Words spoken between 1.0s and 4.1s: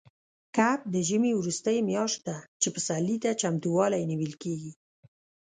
ژمي وروستۍ میاشت ده، چې پسرلي ته چمتووالی